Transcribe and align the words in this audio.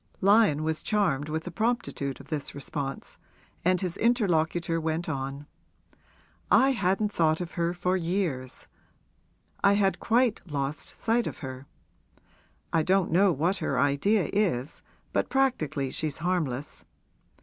Lyon 0.19 0.63
was 0.63 0.81
charmed 0.81 1.29
with 1.29 1.43
the 1.43 1.51
promptitude 1.51 2.19
of 2.19 2.29
this 2.29 2.55
response, 2.55 3.19
and 3.63 3.79
his 3.79 3.97
interlocutor 3.97 4.81
went 4.81 5.07
on: 5.07 5.45
'I 6.49 6.71
hadn't 6.71 7.13
thought 7.13 7.39
of 7.39 7.51
her 7.51 7.71
for 7.71 7.95
years 7.95 8.65
I 9.63 9.73
had 9.73 9.99
quite 9.99 10.41
lost 10.47 10.87
sight 10.99 11.27
of 11.27 11.37
her. 11.45 11.67
I 12.73 12.81
don't 12.81 13.11
know 13.11 13.31
what 13.31 13.57
her 13.57 13.77
idea 13.79 14.27
is, 14.33 14.81
but 15.13 15.29
practically 15.29 15.91
she's 15.91 16.17
harmless. 16.17 16.83